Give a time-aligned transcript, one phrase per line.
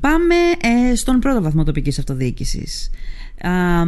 [0.00, 2.90] Πάμε ε, στον πρώτο βαθμό τοπικής αυτοδιοίκησης.
[3.40, 3.84] Α,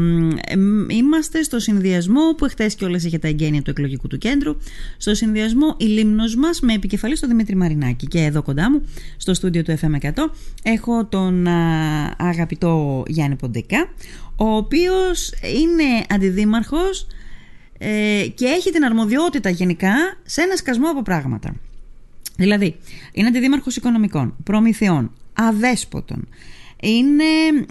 [0.89, 4.57] είμαστε στο συνδυασμό που εχθές και όλες είχε τα εγγένεια του εκλογικού του κέντρου.
[4.97, 8.07] Στο συνδυασμό η Λίμνος μας με επικεφαλής στο Δημήτρη Μαρινάκη.
[8.07, 8.83] Και εδώ κοντά μου
[9.17, 10.11] στο στούντιο του FM100
[10.63, 11.47] έχω τον
[12.17, 13.89] αγαπητό Γιάννη Ποντεκά
[14.37, 17.07] ο οποίος είναι αντιδήμαρχος
[17.79, 19.93] ε, και έχει την αρμοδιότητα γενικά
[20.25, 21.55] σε ένα σκασμό από πράγματα.
[22.37, 22.77] Δηλαδή
[23.13, 25.13] είναι αντιδήμαρχος οικονομικών, προμηθειών,
[25.49, 26.29] αδέσποτων
[26.83, 27.25] είναι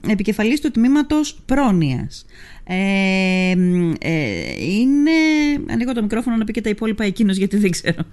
[0.08, 2.26] επικεφαλής του τμήματος πρόνοιας.
[2.64, 3.52] Ε,
[4.00, 4.12] ε,
[4.66, 5.12] είναι.
[5.72, 8.04] Ανοίγω το μικρόφωνο να πει και τα υπόλοιπα εκείνος, γιατί δεν ξέρω.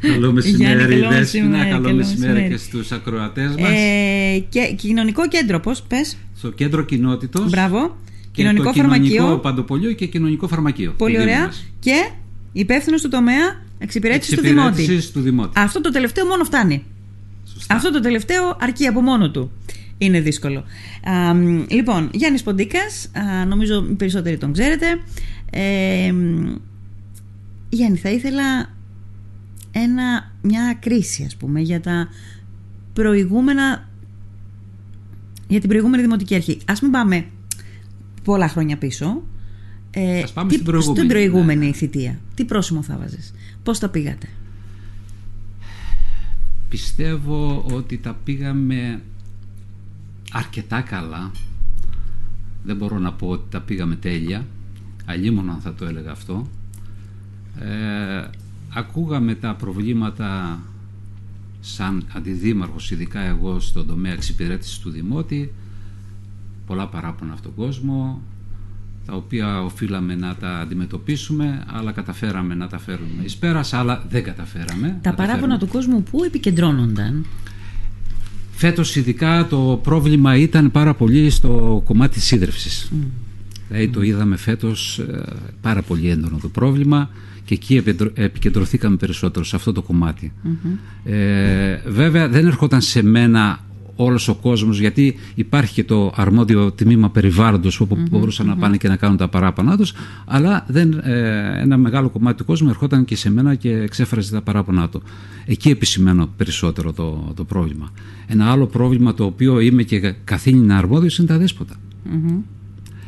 [0.00, 1.64] Καλό μεσημέρι, Δέσποινα.
[1.64, 3.70] Καλό μεσημέρι και στους ακροατές μας.
[3.70, 7.50] Ε, και κοινωνικό κέντρο, πώς πες; Στο κέντρο κοινότητος.
[7.50, 7.96] Μπράβο.
[8.32, 9.10] κοινωνικό το φαρμακείο.
[9.10, 10.94] Κοινωνικό παντοπολείο και κοινωνικό φαρμακείο.
[10.96, 11.52] Πολύ ωραία.
[11.78, 12.10] Και
[12.52, 15.10] υπεύθυνος του τομέα εξυπηρέτησης του Δημότη.
[15.12, 15.60] του Δημότη.
[15.60, 16.84] Αυτό το τελευταίο μόνο φτάνει.
[17.68, 19.50] Αυτό το τελευταίο αρκεί από μόνο του.
[19.98, 20.64] Είναι δύσκολο.
[21.02, 21.34] Α,
[21.68, 24.86] λοιπόν, Γιάννης Ποντίκας, α, νομίζω οι περισσότεροι τον ξέρετε.
[25.50, 26.14] Ε,
[27.68, 28.74] Γιάννη, θα ήθελα
[29.70, 32.08] ένα, μια κρίση, ας πούμε, για τα
[32.92, 33.88] προηγούμενα
[35.48, 36.58] για την προηγούμενη Δημοτική Αρχή.
[36.66, 37.26] Ας μην πάμε
[38.24, 39.22] πολλά χρόνια πίσω.
[39.90, 41.72] Ε, Ας πάμε τι, στην προηγούμενη, στην προηγούμενη ναι.
[41.72, 42.18] θητεία.
[42.34, 43.34] Τι πρόσημο θα βάζεις.
[43.62, 44.26] Πώς τα πήγατε;
[46.68, 49.02] Πιστεύω ότι τα πήγαμε
[50.32, 51.30] αρκετά καλά.
[52.64, 54.46] Δεν μπορώ να πω ότι τα πήγαμε τέλεια.
[55.04, 56.46] Αλλήμωνα θα το έλεγα αυτό.
[57.60, 58.30] Ε,
[58.74, 60.60] ακούγαμε τα προβλήματα
[61.60, 65.52] σαν αντιδήμαρχος, ειδικά εγώ στον τομέα εξυπηρέτησης του Δημότη,
[66.66, 68.22] πολλά παράπονα αυτόν τον κόσμο,
[69.08, 74.22] τα οποία οφείλαμε να τα αντιμετωπίσουμε, αλλά καταφέραμε να τα φέρουμε εις πέρας, αλλά δεν
[74.22, 74.98] καταφέραμε.
[75.02, 77.26] Τα παράπονα του κόσμου πού επικεντρώνονταν;
[78.52, 82.92] Φέτος ειδικά το πρόβλημα ήταν πάρα πολύ στο κομμάτι της σύντρευσης.
[82.92, 83.06] Mm.
[83.68, 85.22] Δηλαδή το είδαμε φέτος ε,
[85.60, 87.10] πάρα πολύ έντονο το πρόβλημα
[87.44, 87.82] και εκεί
[88.14, 90.32] επικεντρωθήκαμε περισσότερο σε αυτό το κομματι
[91.04, 93.58] Ε, βέβαια δεν έρχονταν σε μένα
[94.00, 98.88] όλος ο κόσμος γιατί υπάρχει και το αρμόδιο τμήμα περιβάλλοντος όπου μπορουσαν να πάνε και
[98.88, 99.92] να κάνουν τα παράπονά τους
[100.24, 104.42] αλλά δεν, ε, ένα μεγάλο κομμάτι του κόσμου ερχόταν και σε μένα και εξέφραζε τα
[104.42, 105.02] παράπονά του.
[105.46, 107.90] Εκεί επισημαίνω περισσότερο το, το πρόβλημα.
[108.26, 111.74] Ένα άλλο πρόβλημα το οποίο είμαι και καθήλυνα αρμόδιος είναι τα δέσποτα.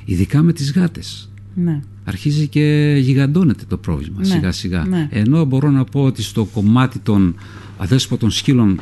[0.04, 1.30] Ειδικά με τις γάτες.
[1.54, 1.80] Ναι.
[2.04, 4.24] Αρχίζει και γιγαντώνεται το πρόβλημα ναι.
[4.24, 4.84] σιγά σιγά.
[4.84, 5.08] Ναι.
[5.10, 7.34] Ενώ μπορώ να πω ότι στο κομμάτι των
[7.78, 8.80] αδέσποτων σκύλων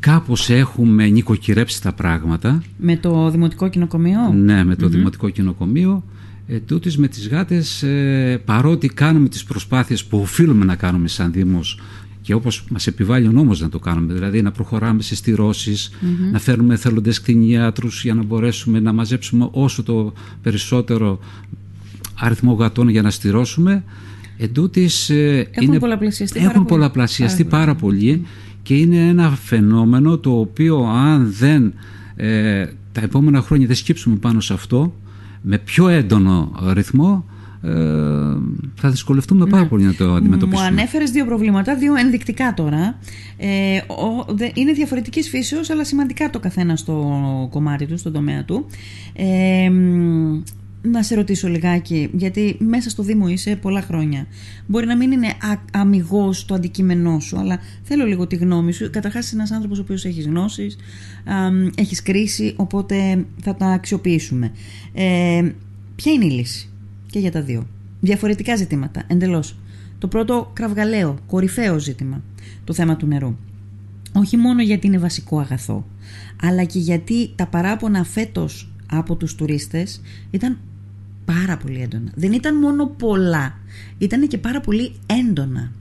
[0.00, 2.62] κάπως έχουμε νοικοκυρέψει τα πράγματα.
[2.78, 6.04] Με το Δημοτικό Κοινοκομείο; Ναι, με το Δημοτικό Κοινοκομείο.
[6.46, 11.32] Ε, τούτης με τις γάτες, ε, παρότι κάνουμε τις προσπάθειες που οφείλουμε να κάνουμε σαν
[11.32, 11.78] Δήμος
[12.22, 15.90] και όπως μας επιβάλλει ο νόμος να το κάνουμε, δηλαδή να προχωράμε σε στηρωσεις
[16.32, 20.12] να φέρνουμε εθελοντές κτηνιάτρους για να μπορέσουμε να μαζέψουμε όσο το
[20.42, 21.18] περισσότερο
[22.14, 23.84] αριθμό γατών για να στηρώσουμε,
[24.36, 28.26] εντούτοις ε, έχουν είναι, πολλαπλασιαστεί, έχουν πάρα, πολλαπλασιαστεί πάρα, πάρα πολύ
[28.70, 31.74] και είναι ένα φαινόμενο το οποίο αν δεν
[32.16, 34.94] ε, τα επόμενα χρόνια δεν σκύψουμε πάνω σε αυτό
[35.42, 37.24] με πιο έντονο ρυθμό
[37.62, 37.70] ε,
[38.74, 39.68] θα δυσκολευτούμε πάρα ναι.
[39.68, 40.70] πολύ να το αντιμετωπίσουμε.
[40.70, 42.98] Μου ανέφερες δύο προβλήματα, δύο ενδεικτικά τώρα.
[43.36, 48.44] Ε, ο, δε, είναι διαφορετικής φύσεως, αλλά σημαντικά το καθένα στο κομμάτι του, στον τομέα
[48.44, 48.66] του.
[49.12, 49.70] Ε,
[50.82, 54.26] να σε ρωτήσω λιγάκι, γιατί μέσα στο Δήμο είσαι πολλά χρόνια.
[54.66, 55.32] Μπορεί να μην είναι
[55.72, 58.90] αμυγός το αντικείμενό σου, αλλά θέλω λίγο τη γνώμη σου.
[58.90, 60.76] Καταρχάς, είσαι ένας άνθρωπος ο οποίος έχεις γνώσεις,
[61.74, 64.52] έχεις κρίση, οπότε θα τα αξιοποιήσουμε.
[64.92, 65.52] Ε,
[65.96, 66.68] ποια είναι η λύση
[67.06, 67.66] και για τα δύο;
[68.00, 69.56] Διαφορετικά ζητήματα, εντελώς.
[69.98, 72.22] Το πρώτο, κραυγαλαίο, κορυφαίο ζήτημα,
[72.64, 73.36] το θέμα του νερού.
[74.12, 75.86] Όχι μόνο γιατί είναι βασικό αγαθό,
[76.42, 80.58] αλλά και γιατί τα παράπονα φέτος από τους τουρίστες ήταν
[81.32, 82.10] πάρα πολύ έντονα.
[82.14, 83.58] Δεν ήταν μόνο πολλά,
[83.98, 85.72] ήταν και πάρα πολύ έντονα.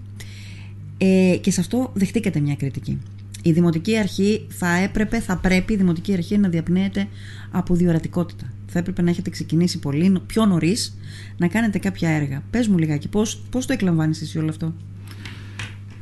[0.97, 2.97] Ε, και σε αυτό δεχτήκατε μια κριτική.
[3.43, 7.07] Η Δημοτική Αρχή θα έπρεπε, θα πρέπει η Δημοτική Αρχή να διαπνέεται
[7.51, 8.53] από διορατικότητα.
[8.67, 10.97] Θα έπρεπε να έχετε ξεκινήσει πολύ πιο νωρίς
[11.37, 12.43] να κάνετε κάποια έργα.
[12.49, 14.73] Πες μου λιγάκι, πώς, πώς το εκλαμβάνεις εσύ όλο αυτό;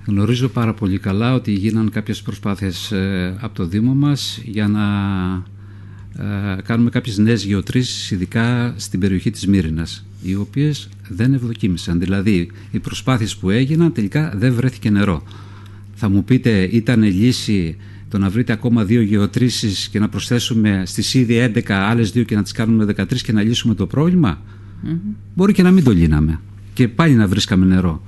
[0.06, 4.84] Γνωρίζω πάρα πολύ καλά ότι γίναν κάποιες προσπάθειες ε, από το Δήμο μας για να
[4.84, 5.57] ε,
[6.68, 12.00] κάνουμε κάποιες νέες γεωτρήσεις ειδικά στην περιοχή της Μύρινας οι οποίες δεν ευδοκίμησαν.
[12.00, 15.24] Δηλαδή οι προσπάθειες που έγιναν τελικά δεν βρέθηκε νερό.
[15.94, 17.78] Θα μου πείτε ήταν λύση
[18.10, 22.36] το να βρείτε ακόμα δύο γεωτρήσεις και να προσθέσουμε στις ήδη 11 άλλες δύο και
[22.36, 24.42] να τις κάνουμε 13 και να λύσουμε το πρόβλημα;
[25.36, 26.40] Μπορεί και να μην το λύναμε.
[26.74, 28.02] Και πάλι να βρίσκαμε νερό.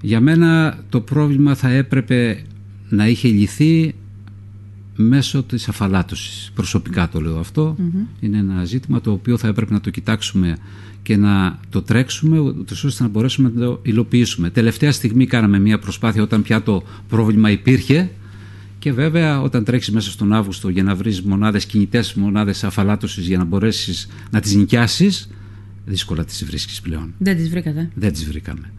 [0.00, 2.42] Για μένα το πρόβλημα θα έπρεπε
[2.88, 3.94] να είχε λυθεί
[4.96, 6.50] μέσω της αφαλάτωσης.
[6.54, 7.44] Προσωπικά το λέω
[8.20, 10.56] Είναι ένα ζήτημα το οποίο θα έπρεπε να το κοιτάξουμε
[11.02, 12.38] και να το τρέξουμε
[12.84, 14.50] ώστε να μπορέσουμε να το υλοποιήσουμε.
[14.50, 18.10] Τελευταία στιγμή κάναμε μια προσπάθεια όταν πια το πρόβλημα υπήρχε
[18.78, 23.38] και βέβαια όταν τρέξεις μέσα στον Αύγουστο για να βρεις μονάδες κινητές, μονάδες αφαλάτωσης για
[23.38, 25.28] να μπορέσεις να τις νοικιάσεις
[25.86, 27.14] δύσκολα τις βρίσκεις πλέον.
[27.18, 27.90] Δεν τις βρήκατε.
[27.94, 28.72] Δεν τις βρήκαμε.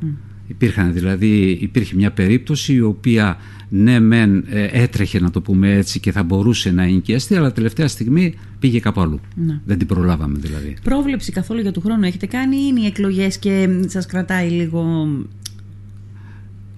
[0.48, 3.38] Υπήρχαν, δηλαδή, υπήρχε μια περίπτωση η οποία
[3.70, 7.88] ναι μεν ε, έτρεχε να το πούμε έτσι και θα μπορούσε να ενοικιαστεί αλλά τελευταία
[7.88, 9.20] στιγμή πήγε κάπου αλλού.
[9.36, 9.60] Ναι.
[9.66, 10.76] Δεν την προλάβαμε δηλαδή.
[10.84, 15.08] Πρόβλεψη καθόλου για του χρόνου έχετε κάνει ή είναι οι εκλογές και σας κρατάει λίγο...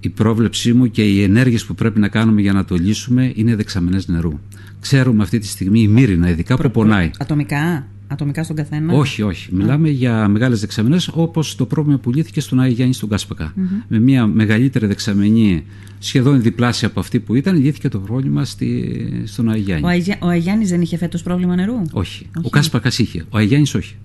[0.00, 3.56] Η πρόβλεψή μου και οι ενέργειες που πρέπει να κάνουμε για να το λύσουμε είναι
[3.56, 4.38] δεξαμενές νερού.
[4.80, 7.10] Ξέρουμε αυτή τη στιγμή η Μύρινα ειδικά που πονάει.
[7.18, 8.92] Ατομικά; Ατομικά στον καθένα.
[8.92, 9.54] Όχι, όχι.
[9.54, 13.52] Μιλάμε για μεγάλες δεξαμενές όπως το πρόβλημα που λύθηκε στον Άγιο Γιάννη στον κασπακα
[13.88, 15.64] Με μια μεγαλύτερη δεξαμενή,
[15.98, 20.16] σχεδόν διπλάσια από αυτή που ήταν, λύθηκε το πρόβλημα στη, στον Άγιο Γιάννη.
[20.20, 21.90] Ο, Αγιά, δεν είχε φέτος πρόβλημα νερού; Όχι.
[21.92, 22.26] όχι.
[22.42, 23.24] Ο Κάσπακας είχε.
[23.30, 23.96] Ο Αγιάννη όχι.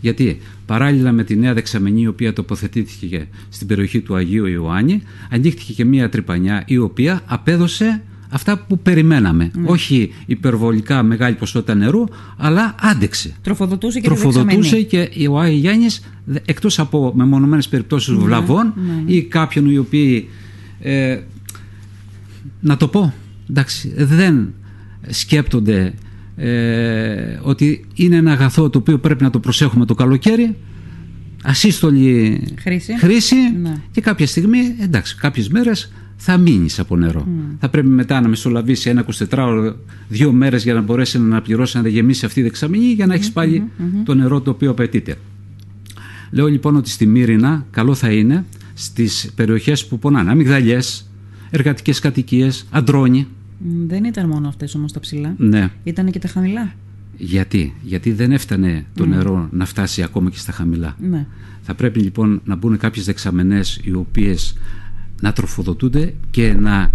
[0.00, 5.72] Γιατί παράλληλα με τη νέα δεξαμενή η οποία τοποθετήθηκε στην περιοχή του Αγίου Ιωάννη, ανοίχτηκε
[5.72, 8.02] και μια τρυπανιά η οποία απέδωσε
[8.34, 9.50] αυτά που περιμέναμε.
[9.54, 9.68] Ναι.
[9.68, 12.04] Όχι υπερβολικά μεγάλη ποσότητα νερού,
[12.36, 13.34] αλλά άντεξε.
[13.42, 16.04] Τροφοδοτούσε και Τροφοδοτούσε και ο Άγιο Γιάννης,
[16.44, 20.28] εκτός από μεμονωμένες περιπτώσεις ναι, βλαβών ναι, ή κάποιων οι οποίοι.
[20.80, 21.18] Ε,
[22.60, 23.14] να το πω,
[23.50, 24.54] εντάξει, δεν
[25.08, 25.94] σκέπτονται
[26.36, 30.56] ε, ότι είναι ένα αγαθό το οποίο πρέπει να το προσέχουμε το καλοκαίρι
[31.42, 33.36] ασύστολη χρήση, χρήση
[33.90, 37.26] και κάποια στιγμή, εντάξει, κάποιες μέρες θα μείνεις από νερό.
[37.26, 37.56] Mm.
[37.58, 39.74] Θα πρέπει μετά να μεσολαβήσει ένα 24ωρο,
[40.08, 43.32] δύο μέρες για να μπορέσει να αναπληρώσει, να γεμίσει αυτή η δεξαμενή για να έχεις
[43.32, 43.64] πάλι
[44.04, 45.16] το νερό το οποίο απαιτείται.
[46.30, 48.44] Λέω λοιπόν ότι στη Μύρινα καλό θα είναι
[48.74, 51.10] στις περιοχές που πονάνε αμυγδαλιές,
[51.50, 53.26] εργατικές κατοικίες, αντρώνι.
[53.86, 55.34] Δεν ήταν μόνο αυτές όμως τα ψηλά.
[55.36, 55.70] Ναι.
[55.84, 56.72] Ήταν και τα χαμηλά.
[57.16, 60.96] Γιατί, Γιατί δεν έφτανε το νερό να φτάσει ακόμα και στα χαμηλά.
[61.10, 61.26] Ναι.
[61.60, 64.54] Θα πρέπει λοιπόν να μπουν κάποιες δεξαμενές οι οποίες
[65.24, 66.90] να τροφοδοτούνται και να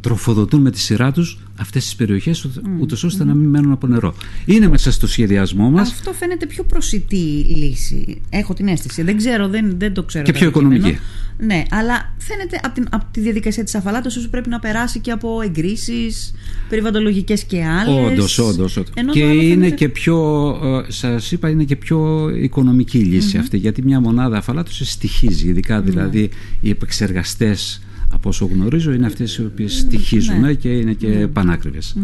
[0.00, 2.60] τροφοδοτούν με τη σειρά τους αυτές τις περιοχές mm.
[2.80, 4.14] ούτως ώστε να μην μένουν από νερό.
[4.44, 5.90] Είναι μέσα στο σχεδιασμό μας.
[5.90, 8.20] Αυτό φαίνεται πιο προσιτή λύση.
[8.30, 9.02] Έχω την αίσθηση.
[9.02, 10.24] Δεν ξέρω, δεν, δεν το ξέρω.
[10.24, 10.98] Και πιο οικονομική.
[11.38, 15.40] Ναι, αλλά φαίνεται από, την, από τη διαδικασία της αφαλάτωσης πρέπει να περάσει και από
[15.40, 16.34] εγκρίσεις
[16.68, 18.10] περιβαλλοντολογικές και άλλες.
[18.12, 18.78] Όντως, όντως.
[19.10, 20.48] Και είναι και πιο,
[20.88, 23.56] ε, σας είπα, είναι και πιο οικονομική αυτή.
[23.56, 25.90] Γιατί μια μονάδα αφαλάτωσης στοιχίζει, ειδικά ναι.
[25.90, 26.30] δηλαδή
[26.60, 27.82] οι επεξεργαστές
[28.14, 30.54] από όσο γνωρίζω είναι αυτές οι οποίες στοιχίζουν ναι.
[30.54, 31.26] και είναι και ναι.
[31.26, 31.96] πανακριβες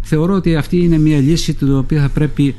[0.00, 2.54] Θεωρώ ότι αυτή είναι μια λύση την οποία θα πρέπει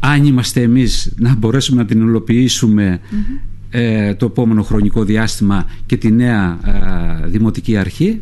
[0.00, 3.00] αν είμαστε εμείς να μπορέσουμε να την υλοποιησουμε
[3.70, 6.58] ε, το επόμενο χρονικό διάστημα και τη νέα
[7.22, 8.20] ε, δημοτική αρχή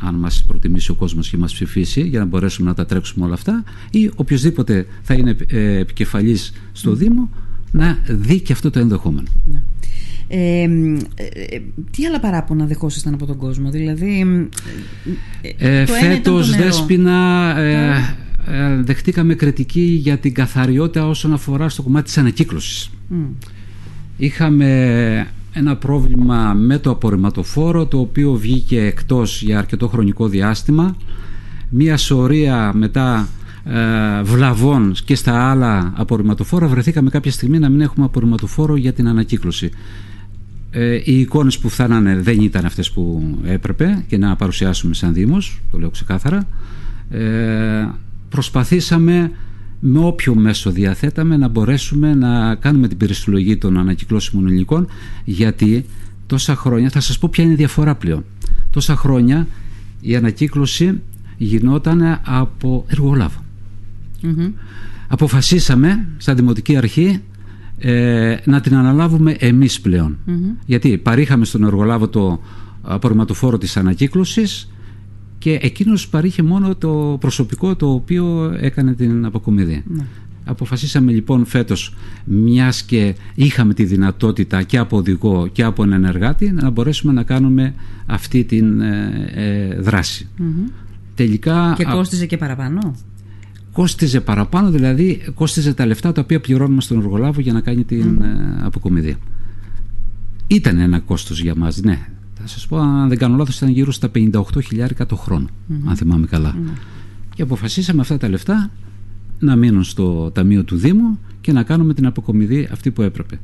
[0.00, 3.34] αν μας προτιμήσει ο κόσμος και μας ψηφίσει για να μπορέσουμε να τα τρέξουμε όλα
[3.34, 7.30] αυτά ή οποιοδήποτε θα είναι ε, επικεφαλής στο Δήμο
[7.70, 9.28] να δει και αυτό το ενδεχόμενο.
[9.50, 9.62] Ναι.
[10.28, 10.68] Ε, ε,
[11.90, 14.26] τι άλλα παράπονα δεχόσασταν από τον κόσμο, δηλαδή.
[15.58, 18.16] Ε, φέτος, Δέσποινα, ε,
[18.46, 22.90] ε, δεχτήκαμε κριτική για την καθαριότητα όσον αφορά στο κομμάτι της ανακύκλωσης.
[24.16, 30.96] Είχαμε ένα πρόβλημα με το απορριμματοφόρο το οποίο βγήκε εκτός για αρκετό χρονικό διάστημα
[31.68, 33.28] μία σωρία μετά
[33.64, 39.08] ε, βλαβών και στα άλλα απορριμματοφόρα βρεθήκαμε κάποια στιγμή να μην έχουμε απορριμματοφόρο για την
[39.08, 39.70] ανακύκλωση
[40.70, 45.60] ε, οι εικόνες που φτάνανε δεν ήταν αυτές που έπρεπε και να παρουσιάσουμε σαν Δήμος,
[45.70, 46.48] το λέω ξεκάθαρα.
[47.10, 47.88] Ε,
[48.28, 49.30] προσπαθήσαμε
[49.80, 54.88] με όποιο μέσο διαθέταμε να μπορέσουμε να κάνουμε την περιστολογή των ανακυκλώσιμων υλικών
[55.24, 55.84] γιατί
[56.26, 58.24] τόσα χρόνια, θα σας πω ποια είναι η διαφορά πλέον,
[58.70, 59.46] τόσα χρόνια
[60.00, 61.00] η ανακύκλωση
[61.36, 63.44] γινόταν από εργολάβο.
[65.08, 67.20] Αποφασίσαμε στα Δημοτική Αρχή
[67.78, 70.18] ε, να την αναλάβουμε εμείς πλέον.
[70.66, 72.40] Γιατί παρήχαμε στον εργολάβο το
[72.82, 74.70] απορριμματοφόρο της ανακύκλωσης
[75.38, 79.82] και εκείνος παρήχε μόνο το προσωπικό το οποίο έκανε την αποκομιδή.
[79.86, 80.06] Ναι.
[80.44, 81.94] Αποφασίσαμε λοιπόν φέτος
[82.24, 87.22] μιας και είχαμε τη δυνατότητα και από οδηγό και από έναν εργάτη να μπορέσουμε να
[87.22, 87.74] κάνουμε
[88.06, 88.64] αυτή τη ε,
[89.34, 90.28] ε, δράση.
[91.14, 92.94] Τελικά, και κόστιζε και παραπάνω;
[93.78, 98.18] Κόστιζε παραπάνω, δηλαδή κόστιζε τα λεφτά τα οποία πληρώνουμε στον εργολάβο για να κάνει την
[98.20, 98.24] mm.
[98.62, 99.16] αποκομιδή.
[100.46, 102.08] Ήταν ένα κόστος για μας, ναι.
[102.34, 105.46] Θα σας πω, αν δεν κάνω λάθος, ήταν γύρω στα 58 χιλιάρικα το χρόνο,
[105.86, 106.54] αν θυμάμαι καλά.
[107.34, 108.70] Και αποφασίσαμε αυτά τα λεφτά
[109.38, 113.40] να μείνουν στο ταμείο του Δήμου και να κάνουμε την αποκομιδή αυτή που έπρεπε.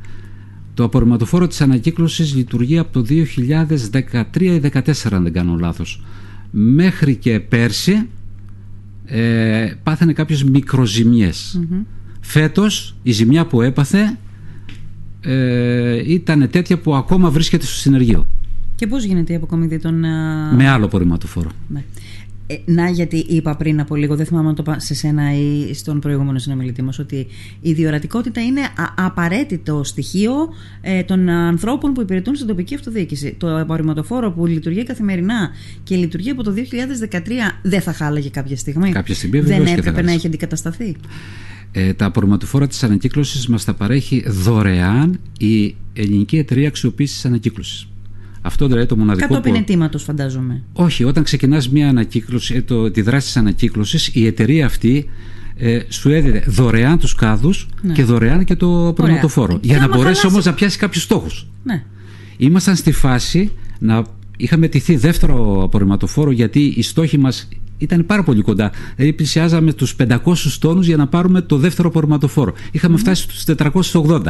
[0.75, 6.05] Το απορριμματοφόρο της ανακύκλωσης λειτουργεί από το 2013 ή 2014 αν δεν κάνω λάθος.
[6.51, 8.09] Μέχρι και πέρσι
[9.07, 11.61] ε, πάθανε κάποιες μικροζημιές.
[12.21, 14.19] Φέτος η ζημιά που έπαθε
[15.21, 18.27] ε, ήταν τέτοια που ακόμα βρίσκεται στο συνεργείο.
[18.75, 20.05] Και πώς γίνεται η αποκομιδή των...
[20.05, 21.51] α, Με άλλο απορριμματοφόρο.
[21.69, 21.85] Ναι.
[22.47, 25.75] Ε, να γιατί είπα πριν από λίγο, δεν θυμάμαι αν το είπα σε σένα ή
[25.75, 27.27] στον προηγούμενο συνομιλητή μας, ότι
[27.61, 30.33] η διορατικότητα είναι α- απαραίτητο στοιχείο
[30.81, 33.35] ε, των ανθρώπων που υπηρετούν στην τοπική αυτοδιοίκηση.
[33.39, 35.51] Το απορριμματοφόρο που λειτουργεί καθημερινά
[35.83, 36.55] και λειτουργεί από το
[37.11, 37.19] 2013
[37.63, 38.91] δεν θα χάλαγε κάποια στιγμή.
[38.93, 40.17] Κάποια στιγμή δεν βεβαίως και θα έπρεπε να χάλασε.
[40.17, 40.97] έχει αντικατασταθεί.
[41.73, 47.89] Ε, τα απορριμματοφόρα της ανακύκλωσης μας τα παρέχει δωρεάν η Ελληνική Εταιρεία Αξιοποίησης Ανακύκλωσης.
[48.47, 49.59] Αυτό δηλαδή το μοναδικό Κατόπιν που...
[49.59, 50.63] αιτήματο, φαντάζομαι.
[50.73, 55.09] Όχι, όταν ξεκινάς μια ανακύκλωση, ε, το, τη δράση της ανακύκλωσης, η εταιρεία αυτή
[55.57, 57.93] ε, σου έδινε δωρεάν τους κάδους Ναι.
[57.93, 59.53] και δωρεάν και το απορριμματοφόρο.
[59.59, 61.47] Και Για να άμα μπορέσει χαλάσει- όμως να πιάσει κάποιους στόχους.
[61.63, 61.83] Ναι.
[62.37, 64.05] Ήμασταν στη φάση να
[64.37, 67.49] είχαμε τηθεί δεύτερο απορριμματοφόρο γιατί οι στόχοι μας
[67.79, 68.71] ήταν πάρα πολύ κοντά.
[68.97, 72.53] Δηλαδή πλησιάζαμε τους 500 τόνους για να πάρουμε το δεύτερο απορριμματοφόρο.
[72.71, 74.21] Είχαμε φτάσει στους 480.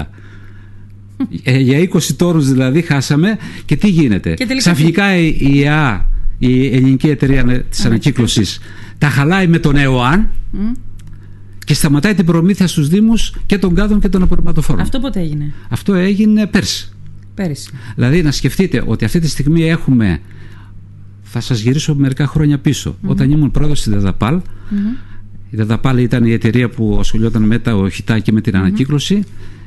[1.42, 6.08] Ε, για 20 τόνους δηλαδή χάσαμε και τι γίνεται; Και τελικά Ξαφνικά η η ΕΑ,
[6.38, 8.58] η Ελληνική Εταιρεία της Ανακύκλωσης,
[8.98, 10.30] τα χαλάει με τον ΕΟΑΝ
[11.64, 14.82] και σταματάει την προμήθεια στους Δήμους και των κάδων και των απορριμματοφόρων.
[14.82, 16.88] Αυτό πότε έγινε; Αυτό έγινε πέρσι.
[17.34, 17.70] Πέρυσι.
[17.94, 20.18] Δηλαδή να σκεφτείτε ότι αυτή τη στιγμή έχουμε.
[21.22, 22.96] Θα σας γυρίσω μερικά χρόνια πίσω.
[23.06, 24.40] Όταν ήμουν πρόεδρος στη δεδαπαλ
[25.54, 29.22] η ΔΕΔΑΠΑΛ ήταν η εταιρεία που ασχολιόταν με τα οχητά και με την ανακύκλωση.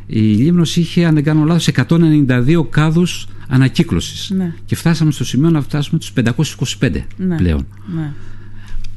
[0.08, 4.30] Η Λίμνος είχε, αν δεν κάνω λάθος, 192 κάδους ανακύκλωσης.
[4.30, 4.54] Ναι.
[4.66, 7.36] Και φτάσαμε στο σημείο να φτάσουμε τους 525 Ναι.
[7.36, 7.66] πλέον.
[7.96, 8.12] Ναι.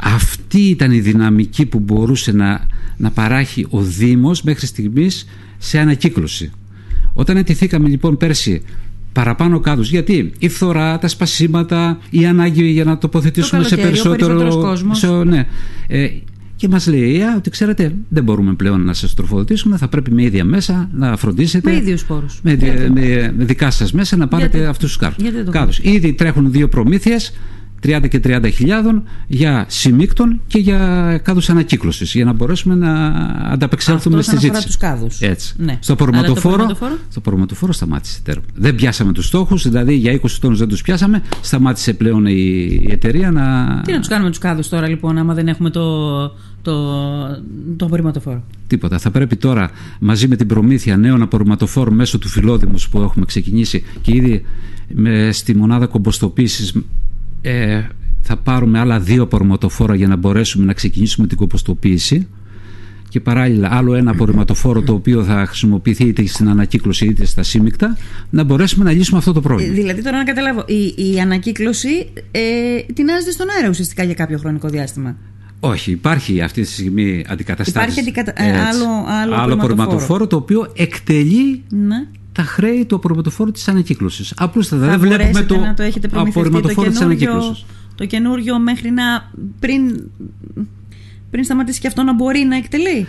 [0.02, 5.26] Αυτή ήταν η δυναμική που μπορούσε να, να παράχει ο Δήμος μέχρι στιγμής
[5.58, 6.50] σε ανακύκλωση.
[7.12, 8.62] Όταν ετηθήκαμε λοιπόν πέρσι
[9.12, 14.00] παραπάνω κάδους, γιατί η φθορά, τα σπασίματα, η ανάγκη για να τοποθετήσουμε Το σε καλοκαίρι,
[14.00, 14.38] ο περισσότερο...
[14.38, 14.98] περισσότερος κόσμος.
[14.98, 15.46] σε- ναι.
[15.86, 16.08] Ε,
[16.60, 20.22] και μας λέει «Α, ότι ξέρετε δεν μπορούμε πλέον να σας τροφοδοτήσουμε, θα πρέπει με
[20.22, 22.40] ίδια μέσα να φροντίσετε Με ίδιους πόρους.
[22.42, 22.56] με,
[22.94, 25.16] με, με δικά σας μέσα να πάρετε Γιατί- αυτούς τους κάδους.
[25.22, 25.78] γιατί δεν το κάδους.
[25.78, 27.32] Ήδη τρέχουν δύο προμήθειες
[27.86, 33.06] 30 και 30 χιλιάδων για σημίκτων και για κάδους ανακύκλωσης για να μπορέσουμε να
[33.52, 34.78] ανταπεξέλθουμε Αυτό στη όσον αφορά ζήτηση.
[34.78, 35.20] τους κάδους.
[35.20, 35.54] Έτσι.
[35.58, 35.78] Ναι.
[35.80, 38.42] Στο Αλλά το πορματοφόρο, πορματοφόρο; στο πορματοφόρο σταμάτησε τέρμα.
[38.54, 42.34] Δεν πιάσαμε τους στόχους, δηλαδή για 20 τόνους δεν τους πιάσαμε, σταμάτησε πλέον η,
[42.82, 43.66] η εταιρεία να...
[43.84, 46.18] Τι να τους κάνουμε τους κάδους τώρα λοιπόν, άμα δεν έχουμε το,
[46.62, 46.72] το,
[47.76, 48.42] το απορριμματοφόρο.
[48.66, 48.98] Τίποτα.
[48.98, 49.70] Θα πρέπει τώρα
[50.00, 54.44] μαζί με την προμήθεια νέων απορριμματοφόρων μέσω του φιλόδημους που έχουμε ξεκινήσει και ήδη
[54.94, 56.74] με, στη μονάδα κομποστοποίησης
[57.42, 57.82] ε,
[58.20, 62.26] θα πάρουμε άλλα δύο απορριμματοφόρα για να μπορέσουμε να ξεκινήσουμε την κομποστοποίηση
[63.08, 67.96] και παράλληλα άλλο ένα απορριμματοφόρο το οποίο θα χρησιμοποιηθεί είτε στην ανακύκλωση είτε στα σύμμικτα
[68.30, 69.72] να μπορέσουμε να λύσουμε αυτό το Ε, πρόβλημα.
[69.72, 71.88] δηλαδή τώρα να καταλάβω, η, η ανακύκλωση
[72.30, 72.40] ε,
[72.94, 75.16] τεινάζεται στον αέρα ουσιαστικά για κάποιο χρονικό διάστημα;
[75.60, 78.00] Όχι, υπάρχει αυτή τη στιγμή αντικαταστάτηση.
[78.00, 78.60] Υπάρχει αντικατα- ε, Έτσι.
[78.60, 79.52] άλλο- άλλο απορριμματοφόρο.
[79.62, 82.06] απορριμματοφόρο το οποίο εκτελεί Ναι.
[82.32, 84.32] Τα χρέη του απορριμματοφόρου της ανακύκλωσης.
[84.36, 87.64] Απλούστατα Θα δεν βλέπουμε μπορέσετε το να το έχετε προμηθευτεί το απορριμματοφόρο της καινούριο, ανακύκλωσης.
[87.94, 90.02] το καινούριο μέχρι να πριν,
[91.30, 93.06] πριν σταματήσει και αυτό να μπορεί να εκτελεί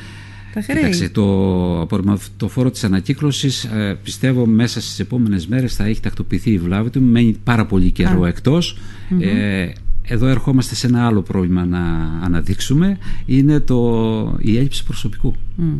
[0.53, 0.75] τα χρέη.
[0.77, 3.69] Κοιτάξτε, το απορριμματοφόρο της ανακύκλωσης
[4.03, 7.01] πιστεύω μέσα στις επόμενες μέρες θα έχει τακτοποιηθεί η βλάβη του.
[7.01, 8.27] Μένει πάρα πολύ καιρό Α.
[8.27, 8.77] εκτός.
[9.19, 9.69] Ε,
[10.03, 11.79] εδώ ερχόμαστε σε ένα άλλο πρόβλημα να
[12.23, 12.97] αναδείξουμε.
[13.25, 15.35] Είναι το, η έλλειψη προσωπικού.
[15.55, 15.73] Μμ.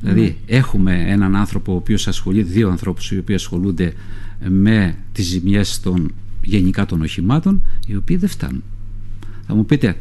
[0.00, 3.92] Δηλαδή έχουμε έναν άνθρωπο ο οποίος ασχολείται, δύο ανθρώπους οι οποίοι ασχολούνται
[4.48, 8.62] με τις ζημιές των γενικά των οχημάτων οι οποίοι δεν φτάνουν.
[9.46, 9.96] Θα μου πείτε,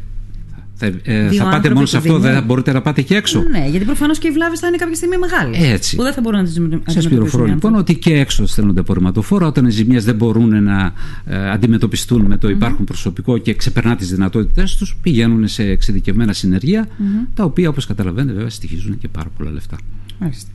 [0.80, 2.24] θα, ε, Δύο θα πάτε άνθρωποι μόνο του σε αυτό, Δήμου.
[2.24, 3.44] δεν θα μπορείτε να πάτε και έξω.
[3.52, 5.72] Ναι, γιατί προφανώς και οι βλάβες θα είναι κάποια στιγμή μεγάλες.
[5.72, 5.96] Έτσι.
[5.96, 7.02] Που δεν θα μπορούν να τις αντιμετωπίσουν.
[7.02, 7.92] Σας πληροφορώ οι λοιπόν άνθρωποι.
[8.00, 10.94] ότι και έξω στέλνονται απορριμματοφόρα όταν οι ζημιές δεν μπορούν να
[11.26, 16.88] ε, αντιμετωπιστούν με το υπάρχον προσωπικό και ξεπερνά τις δυνατότητές τους πηγαίνουν σε εξειδικευμένα συνεργεία
[17.34, 19.78] τα οποία όπως καταλαβαίνετε βέβαια στοιχίζουν και πάρα πολλά λεφτά.
[20.20, 20.50] Μάλιστα.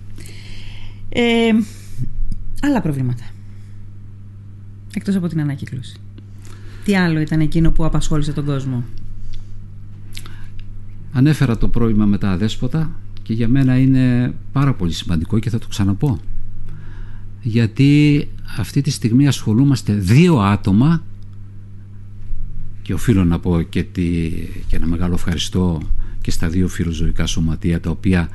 [1.08, 1.22] Ε,
[2.62, 3.24] άλλα προβλήματα.
[4.94, 5.96] Εκτός από την ανακύκλωση.
[6.84, 8.84] Τι άλλο ήταν εκείνο που απασχόλησε τον κόσμο;
[11.12, 12.90] Ανέφερα το πρόβλημα με τα αδέσποτα
[13.22, 16.18] και για μένα είναι πάρα πολύ σημαντικό και θα το ξαναπώ.
[17.42, 18.28] Γιατί
[18.58, 21.02] αυτή τη στιγμή ασχολούμαστε δύο άτομα
[22.82, 24.30] και οφείλω να πω και, τη,
[24.66, 25.80] και ένα μεγάλο ευχαριστώ
[26.20, 28.28] και στα δύο φιλοζωικά σωματεία τα οποία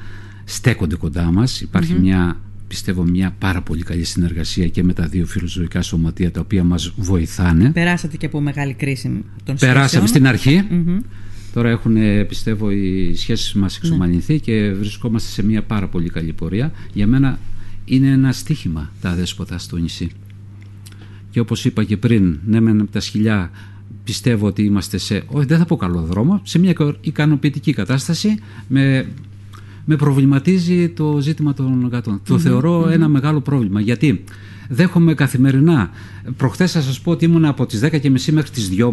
[0.44, 1.62] στέκονται κοντά μας.
[1.62, 6.40] Υπάρχει μια, πιστεύω, μια πάρα πολύ καλή συνεργασία και με τα δύο φιλοζωικά σωματεία τα
[6.40, 7.72] οποία μας βοηθάνε.
[7.72, 10.08] Περάσατε και από μεγάλη κρίση των Περάσαμε σχέσεων.
[10.08, 10.68] στην αρχή.
[10.70, 11.00] Μμμ.
[11.54, 16.34] Τώρα έχουν, ε, πιστεύω, οι σχέσεις μας εξομαλυνθεί και βρισκόμαστε σε μια πάρα πολύ καλή
[16.34, 16.72] πορεία.
[16.94, 17.40] Για μένα
[17.86, 20.10] είναι ένα στίχημα τα αδέσποτα στο νησί.
[21.30, 23.52] Και όπως είπα και πριν, ναι μεν από τα σκυλιά
[24.04, 28.38] πιστεύω ότι είμαστε σε, όχι δεν θα πω καλό δρόμο, σε μια ικανοποιητική κατάσταση
[28.68, 29.08] με,
[29.86, 34.24] με προβληματίζει το ζήτημα των γατων Το θεωρώ ένα μεγάλο πρόβλημα γιατί
[34.70, 35.90] δέχομαι καθημερινά.
[36.38, 38.92] Προχθές θα σας πω ότι ήμουν από τις 10.30 μέχρι τις 2.30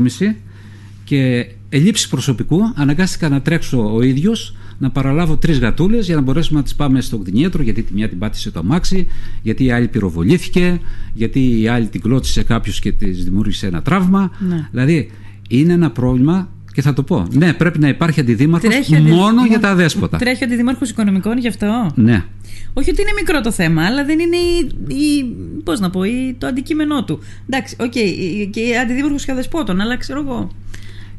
[1.04, 6.58] και ελλείψη προσωπικού αναγκάστηκα να τρέξω ο ίδιος να παραλάβω τρεις γατούλες για να μπορέσουμε
[6.58, 9.06] να τις πάμε στο κτηνίατρο, γιατί τη μια την πάτησε το αμάξι,
[9.42, 10.80] γιατί η άλλη πυροβολήθηκε,
[11.14, 14.30] γιατί η άλλη την κλώτσισε κάποιος και της δημιούργησε ένα τραύμα.
[14.48, 14.68] Ναι.
[14.70, 15.10] Δηλαδή
[15.48, 17.26] είναι ένα πρόβλημα και θα το πω.
[17.30, 20.18] Ναι, πρέπει να υπάρχει αντιδήμαρχος μόνο για τα αδέσποτα.
[20.18, 22.24] Τρέχει αντιδήμαρχος οικονομικών γι' αυτό; Ναι.
[22.72, 25.24] Όχι ότι είναι μικρό το θέμα, αλλά δεν είναι η, η,
[25.64, 27.18] πώς να πω, η, το αντικείμενό του.
[27.48, 30.50] Εντάξει, OK, okay, και αντιδήμαρχος και αδεσπότων, αλλά ξέρω εγώ.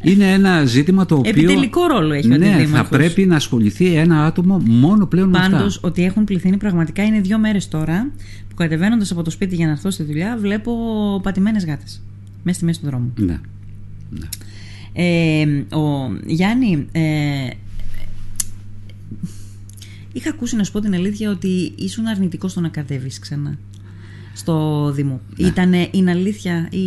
[0.05, 1.29] Είναι ένα ζήτημα το οποίο.
[1.29, 5.45] Επιτελικό ρόλο έχει ο Ναι, θα πρέπει να ασχοληθεί ένα άτομο μόνο πλέον Πάντως, με
[5.45, 5.57] αυτά.
[5.57, 8.11] Πάντως, ότι έχουν πληθύνει πραγματικά είναι δύο μέρες τώρα
[8.49, 10.73] που κατεβαίνοντας από το σπίτι για να έρθω στη δουλειά, βλέπω
[11.23, 12.01] πατημένες γάτες.
[12.43, 13.13] Μέσα στη μέση του δρόμου.
[13.19, 13.39] Ναι.
[14.09, 14.27] ναι.
[14.93, 15.45] Ε,
[15.75, 17.01] ο Γιάννη, ε,
[20.13, 23.57] είχα ακούσει να σου πω την αλήθεια ότι ήσουν αρνητικός στο να κατέβεις ξανά
[24.35, 25.21] στο Δήμο.
[25.37, 25.47] Ναι.
[25.47, 26.79] Ήτανε, είναι αλήθεια ή...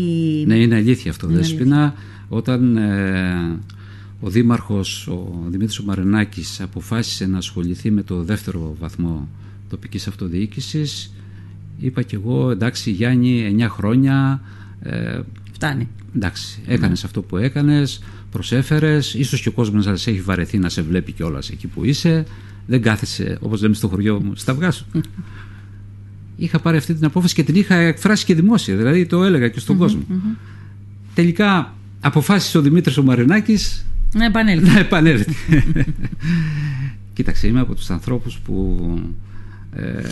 [0.47, 1.95] Ναι, είναι αλήθεια αυτό, Δέσποινα.
[2.29, 3.59] Όταν ε,
[4.21, 9.29] ο Δήμαρχος, ο Δημήτρης Μαρενάκης αποφάσισε να ασχοληθεί με το δεύτερο βαθμό
[9.69, 11.13] τοπικής αυτοδιοίκησης
[11.79, 14.41] είπα και εγώ εντάξει Γιάννη 9 χρόνια
[14.81, 15.21] ε,
[15.53, 20.59] φτάνει εντάξει έκανες αυτό που έκανες προσέφερες ίσως και ο κόσμος να σε έχει βαρεθεί
[20.59, 22.27] να σε βλέπει κιόλας εκεί που είσαι
[22.67, 24.87] δεν κάθεσαι όπως λέμε στο χωριό μου στα αυγά σου.
[26.37, 29.61] Είχα πάρει αυτή την απόφαση και την είχα εκφράσει και δημόσια δηλαδή το έλεγα και
[29.61, 30.03] στον κόσμο.
[31.15, 34.71] τελικά αποφάσισε ο Δημήτρης ο Μαρινάκης να επανέλθει.
[34.71, 35.35] Να επανέλθει.
[37.13, 38.79] Κοίταξε, είμαι από τους ανθρώπους που
[39.73, 40.03] ε,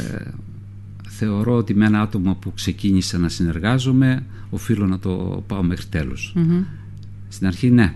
[1.09, 5.87] θεωρώ ότι με ένα άτομο που ξεκίνησα να συνεργάζομαι οφείλω να το πάω μέχρι
[7.28, 7.95] Στην αρχή ναι,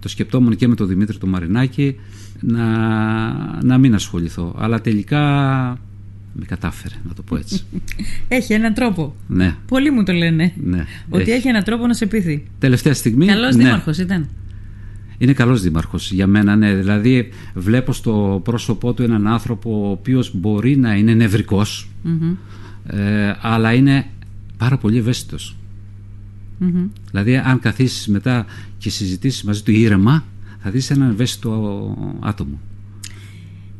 [0.00, 1.96] το σκεπτόμουν και με τον Δημήτρη τον Μαρινάκη
[2.40, 2.66] να,
[3.62, 4.54] να μην ασχοληθώ.
[4.58, 5.78] Αλλά τελικά
[6.32, 7.64] με κατάφερε, να το πω έτσι.
[8.28, 9.14] Έχει έναν τρόπο.
[9.28, 9.56] Ναι.
[9.66, 10.52] Πολλοί μου το λένε.
[10.64, 10.84] Ναι.
[11.08, 11.48] Ότι έχει.
[11.48, 12.44] έναν τρόπο να σε πείθει.
[12.58, 13.26] Τελευταία στιγμή.
[13.26, 13.64] Καλός ναι.
[13.64, 14.28] δήμαρχος ήταν.
[15.18, 16.74] Είναι καλός δήμαρχος για μένα, ναι.
[16.74, 21.90] Δηλαδή βλέπω στο πρόσωπό του έναν άνθρωπο ο οποίος μπορεί να είναι νευρικός,
[22.86, 24.06] ε, αλλά είναι
[24.56, 25.56] πάρα πολύ ευαίσθητος.
[27.10, 28.46] Δηλαδή αν καθίσεις μετά
[28.78, 30.24] και συζητήσεις μαζί του ήρεμα,
[30.62, 32.60] θα δεις έναν ευαίσθητο άτομο.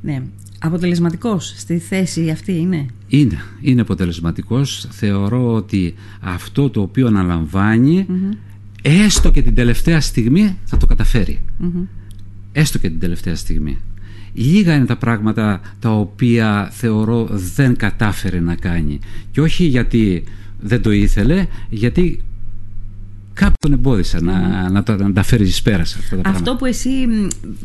[0.00, 0.22] Ναι.
[0.64, 4.86] Αποτελεσματικός στη θέση αυτή είναι; Είναι, είναι αποτελεσματικός.
[4.90, 8.06] Θεωρώ ότι αυτό το οποίο αναλαμβάνει
[8.82, 11.38] έστω και την τελευταία στιγμή θα το καταφέρει.
[12.52, 13.78] Έστω και την τελευταία στιγμή.
[14.32, 18.98] Λίγα είναι τα πράγματα τα οποία θεωρώ δεν κατάφερε να κάνει.
[19.30, 20.24] Και όχι γιατί
[20.60, 22.22] δεν το ήθελε, γιατί
[23.32, 26.64] κάποιον τον εμπόδισε να, να, τα, να τα φέρεις εις πέρας αυτά τα Αυτό που
[26.64, 26.90] εσύ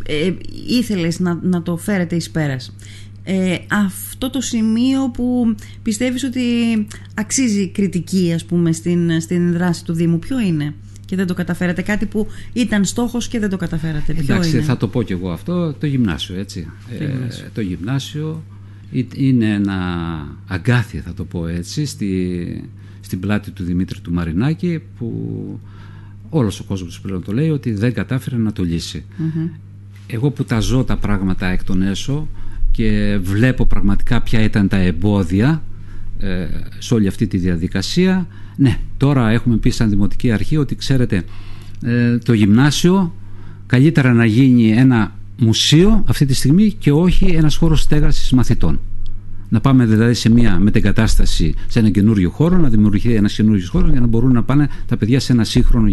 [0.06, 0.32] ε,
[0.68, 2.76] ήθελες να, να το φέρετε εις πέρας.
[3.24, 6.42] Ε, αυτό το σημείο που πιστεύεις ότι
[7.14, 10.74] αξίζει κριτική ας πούμε στην, στην δράση του Δήμου ποιο είναι;
[11.06, 14.14] Και δεν το καταφέρατε κάτι που ήταν στόχος και δεν το καταφέρατε.
[14.14, 15.74] Ποιο Εντάξει θα το πω κι εγώ αυτό.
[15.74, 16.68] Το γυμνάσιο έτσι.
[16.98, 18.44] Το ε, γυμνάσιο, το γυμνάσιο
[19.16, 19.78] είναι ένα
[20.48, 22.70] αγκάθι θα το πω έτσι στη,
[23.02, 25.60] στην πλάτη του Δημήτρη του Μαρινάκη που
[26.30, 29.06] όλος ο κόσμος πλέον το λέει ότι δεν κατάφερε να το λυσει
[30.08, 32.28] Εγώ που τα ζω τα πράγματα εκ των έσω
[32.72, 35.64] και βλέπω πραγματικά ποια ήταν τα εμπόδια
[36.20, 41.24] ε, σε όλη αυτή τη διαδικασία ναι, τώρα έχουμε πει σαν Δημοτική Αρχή ότι ξέρετε
[41.84, 43.16] ε, το γυμνάσιο
[43.66, 48.80] καλύτερα να γίνει ένα μουσείο αυτή τη στιγμή και όχι ένας χώρος στέγασης μαθητών
[49.50, 53.90] να πάμε δηλαδή σε μια μετεγκατάσταση σε ένα καινούριο χώρο, να δημιουργηθεί ένας καινούριο χώρος
[53.92, 55.90] για να μπορούν να πάνε τα παιδιά σε ένα σύγχρονο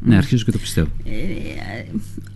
[0.00, 0.88] Ναι, αρχίζω και το πιστεύω.
[1.04, 1.12] Ε,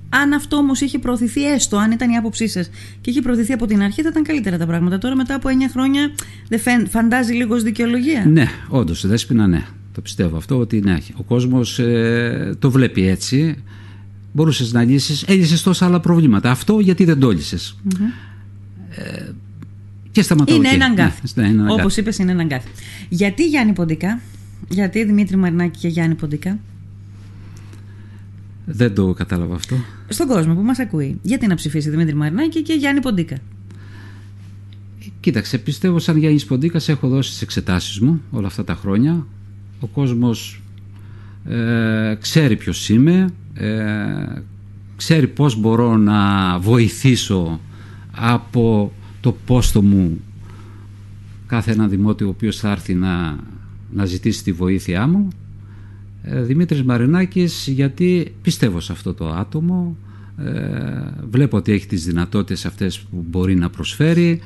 [0.09, 3.67] αν αυτό όμως είχε προωθηθεί έστω, αν ήταν η άποψή σας και είχε προωθηθεί από
[3.67, 4.99] την αρχή, θα ήταν καλύτερα τα πράγματα.
[4.99, 6.11] Τώρα, μετά από 9 χρόνια,
[6.49, 8.25] δεν φαντάζει λίγος δικαιολογία.
[8.27, 9.67] Ναι, όντως, δέσπινα, ναι.
[9.93, 13.62] Το πιστεύω αυτό ότι ναι, ο κόσμος ε, το βλέπει έτσι.
[14.33, 16.51] Μπορούσες να λύσεις, έλυσες τόσα άλλα προβλήματα.
[16.51, 17.57] Αυτό γιατί δεν το λυσε
[18.91, 19.31] Ε,
[20.16, 21.40] και σταματάω Είναι ένα αγκάθι.
[21.40, 22.68] Ναι, Όπως είπες, είναι ένα αγκάθι.
[23.09, 24.20] Γιατί Γιάννη Ποντικά,
[24.68, 26.59] γιατί Δημήτρη Μαρινάκη και Γιάννη Ποντικά;
[28.64, 29.76] Δεν το κατάλαβα αυτό.
[30.09, 31.18] Στον κόσμο που μας ακούει.
[31.22, 33.37] Γιατί να ψηφίσει Δημήτρη Μαρινάκη και Γιάννη Ποντίκα.
[35.20, 39.26] Κοίταξε, πιστεύω σαν Γιάννης Ποντίκας έχω δώσει τις εξετάσεις μου όλα αυτά τα χρόνια.
[39.81, 40.62] Ο κόσμος
[41.48, 43.74] ε, ξέρει ποιος είμαι, ε,
[44.96, 47.61] ξέρει πώς μπορώ να βοηθήσω
[48.11, 48.92] από
[49.27, 50.21] το πόστο μου
[51.47, 53.39] κάθε ένα δημότιο ο οποίος θα έρθει να,
[53.93, 55.29] να ζητήσει τη βοήθειά μου.
[56.23, 59.97] Ε, Δημήτρης Μαρινάκης γιατί πιστεύω σε αυτό το άτομο,
[60.39, 60.53] ε,
[61.31, 64.41] βλέπω ότι έχει τις δυνατότητες αυτές που μπορεί να προσφέρει,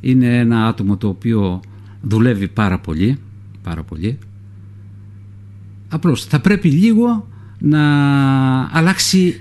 [0.00, 1.60] είναι ένα άτομο το οποίο
[2.02, 3.18] δουλεύει πάρα πολύ,
[3.62, 4.18] πάρα πολύ.
[5.88, 9.40] Απλώς θα πρέπει λίγο να αλλάξει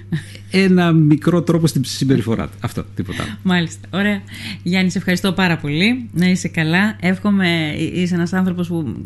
[0.51, 2.57] ένα μικρό τρόπο στην συμπεριφορά του.
[2.59, 3.31] Αυτό, τίποτα άλλο.
[3.43, 3.87] Μάλιστα.
[3.93, 4.21] Ωραία.
[4.63, 6.09] Γιάννη, σε ευχαριστώ πάρα πολύ.
[6.13, 6.95] Να είσαι καλά.
[6.99, 9.05] Εύχομαι, είσαι ένας άνθρωπος που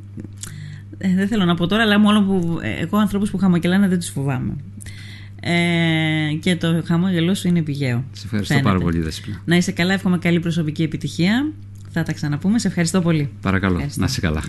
[0.98, 4.00] ε, δεν θέλω να πω τώρα, αλλά μόνο που ε, εγώ ανθρώπους που χαμογελάνε δεν
[4.00, 4.54] τους φοβάμαι.
[5.42, 8.04] Ε, και το χαμόγελό σου είναι πηγαίο.
[8.12, 9.42] Σε ευχαριστώ πάρα πολύ, Δεσπλά.
[9.46, 11.52] Να είσαι καλά, εύχομαι καλή προσωπική επιτυχία.
[11.92, 12.60] Θα τα ξαναπούμε.
[12.60, 13.30] Σε ευχαριστώ πολύ.
[13.42, 14.44] Παρακαλώ, να είσαι καλά.